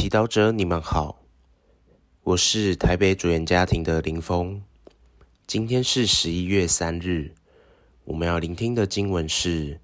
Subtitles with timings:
[0.00, 1.20] 祈祷者，你们好，
[2.22, 4.62] 我是台北主演家庭的林峰。
[5.46, 7.34] 今天是十一月三日，
[8.04, 9.74] 我们要聆听的经文是《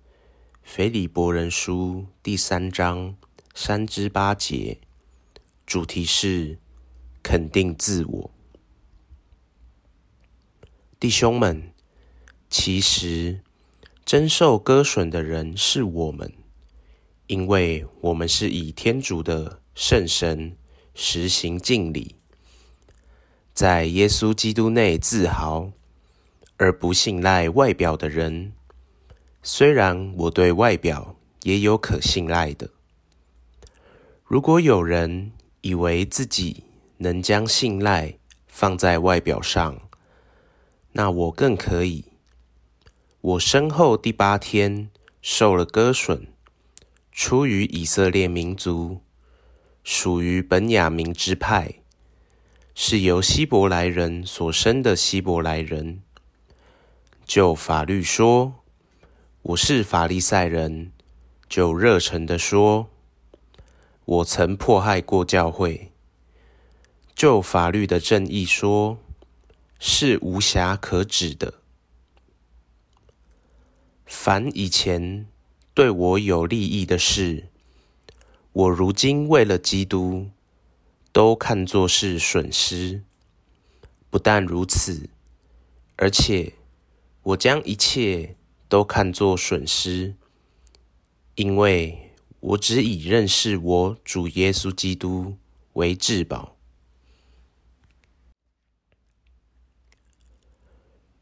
[0.62, 3.14] 腓利伯人书》第三章
[3.54, 4.78] 三至八节，
[5.66, 6.56] 主题是
[7.22, 8.30] 肯定自我。
[10.98, 11.74] 弟兄们，
[12.48, 13.42] 其实
[14.06, 16.32] 真受割损的人是我们，
[17.26, 19.60] 因为我们是以天主的。
[19.78, 20.56] 圣神
[20.94, 22.16] 实行敬礼，
[23.52, 25.70] 在耶稣基督内自豪，
[26.56, 28.54] 而不信赖外表的人。
[29.42, 32.70] 虽然我对外表也有可信赖的，
[34.24, 36.64] 如果有人以为自己
[36.96, 39.78] 能将信赖放在外表上，
[40.92, 42.06] 那我更可以。
[43.20, 44.88] 我身后第八天
[45.20, 46.28] 受了割损，
[47.12, 49.02] 出于以色列民族。
[49.88, 51.74] 属于本雅明支派，
[52.74, 56.02] 是由希伯来人所生的希伯来人。
[57.24, 58.64] 就法律说，
[59.42, 60.90] 我是法利赛人；
[61.48, 62.90] 就热诚的说，
[64.04, 65.92] 我曾迫害过教会。
[67.14, 68.98] 就法律的正义说，
[69.78, 71.54] 是无瑕可指的。
[74.04, 75.28] 凡以前
[75.72, 77.50] 对我有利益的事，
[78.56, 80.30] 我如今为了基督，
[81.12, 83.02] 都看作是损失。
[84.08, 85.10] 不但如此，
[85.96, 86.54] 而且
[87.22, 88.34] 我将一切
[88.66, 90.14] 都看作损失，
[91.34, 95.36] 因为我只以认识我主耶稣基督
[95.74, 96.56] 为至宝。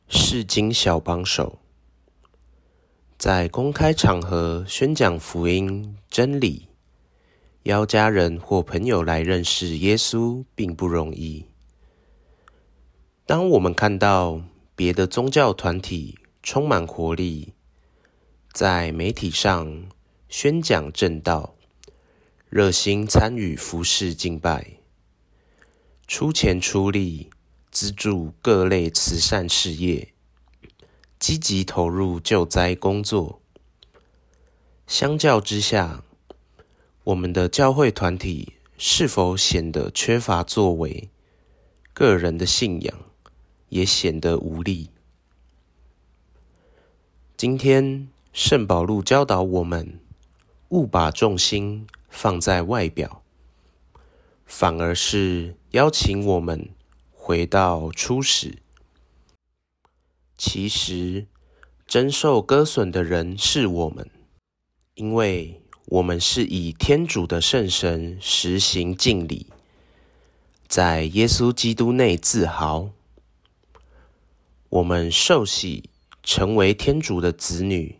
[0.06, 1.58] 世经小帮手，
[3.18, 6.68] 在公开场合宣讲福音真理。
[7.64, 11.46] 邀家人或朋友来认识耶稣并不容易。
[13.24, 14.42] 当我们看到
[14.76, 17.54] 别的宗教团体充满活力，
[18.52, 19.86] 在媒体上
[20.28, 21.54] 宣讲正道，
[22.50, 24.80] 热心参与服侍敬拜，
[26.06, 27.30] 出钱出力
[27.70, 30.12] 资助各类慈善事业，
[31.18, 33.40] 积极投入救灾工作，
[34.86, 36.04] 相较之下，
[37.04, 41.10] 我们的教会团体是否显得缺乏作为？
[41.92, 42.98] 个人的信仰
[43.68, 44.88] 也显得无力。
[47.36, 50.00] 今天圣保禄教导我们，
[50.70, 53.22] 勿把重心放在外表，
[54.46, 56.70] 反而是邀请我们
[57.12, 58.56] 回到初始。
[60.38, 61.26] 其实，
[61.86, 64.10] 真受割损的人是我们，
[64.94, 65.60] 因为。
[65.86, 69.46] 我们是以天主的圣神实行敬礼，
[70.66, 72.90] 在耶稣基督内自豪。
[74.70, 75.90] 我们受洗
[76.22, 77.96] 成为天主的子女，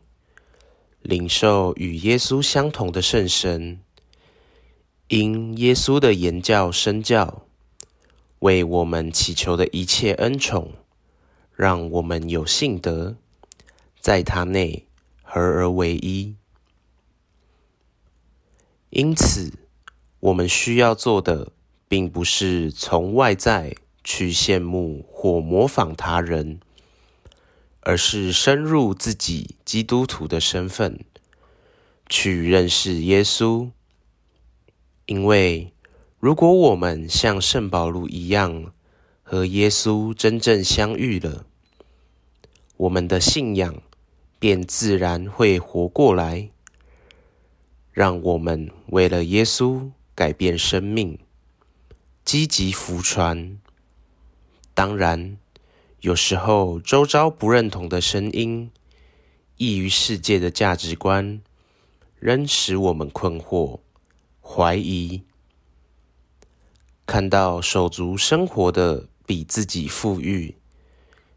[1.03, 3.79] 领受与耶稣相同的圣神，
[5.09, 7.43] 因耶稣的言教身教，
[8.39, 10.73] 为我们祈求的一切恩宠，
[11.55, 13.17] 让我们有信德，
[14.01, 14.87] 在他内
[15.23, 16.35] 合而为一。
[18.95, 19.53] 因此，
[20.21, 21.51] 我们需要做的，
[21.89, 23.75] 并不是从外在
[24.05, 26.61] 去羡慕或模仿他人，
[27.81, 31.01] 而是深入自己基督徒的身份，
[32.09, 33.69] 去认识耶稣。
[35.07, 35.73] 因为，
[36.21, 38.73] 如果我们像圣保禄一样
[39.25, 41.45] 和耶稣真正相遇了，
[42.77, 43.83] 我们的信仰
[44.39, 46.51] 便自然会活过来。
[47.95, 51.17] 让我们为了耶稣改变生命，
[52.25, 53.57] 积极服传。
[54.75, 55.39] 当然，
[56.01, 58.73] 有时候周遭不认同的声音，
[59.59, 61.41] 异于世界的价值观，
[62.19, 63.79] 仍使我们困惑、
[64.41, 65.23] 怀疑。
[67.07, 70.57] 看到手足生活的比自己富裕，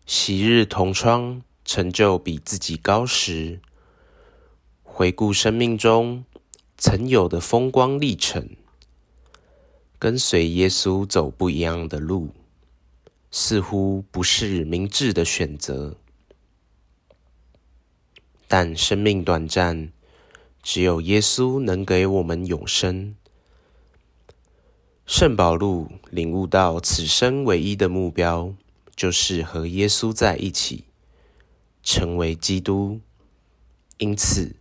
[0.08, 3.60] 昔日同窗成就比自己高时，
[4.82, 6.26] 回顾生命中。
[6.80, 8.50] 曾有的风光历程，
[9.98, 12.30] 跟随耶稣走不一样的路，
[13.32, 15.96] 似乎不是明智的选择。
[18.48, 19.92] 但生命短暂，
[20.62, 23.16] 只有耶稣能给我们永生。
[25.08, 28.54] 圣保禄领悟到，此生唯一的目标
[28.96, 30.84] 就是和耶稣在一起，
[31.82, 33.00] 成为基督。
[33.98, 34.56] 因此。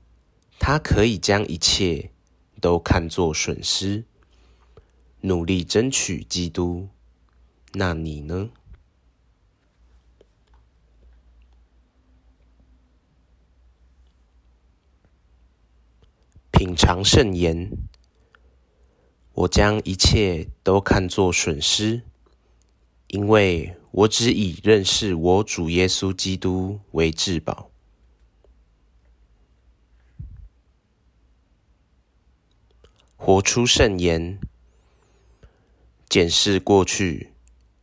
[0.59, 2.11] 他可以将一切
[2.61, 4.05] 都看作损失，
[5.21, 6.89] 努力争取基督。
[7.73, 8.51] 那你呢？
[16.51, 17.71] 品尝圣言，
[19.35, 22.01] 我将一切都看作损失，
[23.09, 27.71] 因为我只以认识我主耶稣基督为至宝。
[33.27, 34.39] 活出圣言，
[36.09, 37.33] 检视过去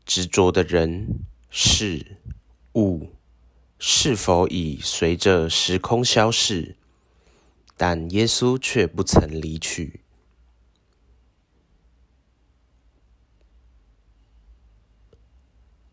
[0.06, 1.20] 执着的人、
[1.50, 2.16] 事、
[2.76, 3.10] 物，
[3.78, 6.78] 是否已随着时空消逝？
[7.76, 10.00] 但耶稣却不曾离去。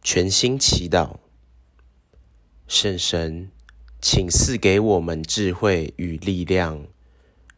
[0.01, 1.17] 全心祈祷，
[2.69, 3.51] 圣神，
[4.01, 6.87] 请赐给我们智慧与力量，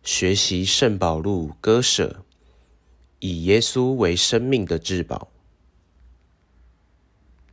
[0.03, 2.25] 学习圣保禄割舍，
[3.21, 5.32] 以耶稣为生命的至宝。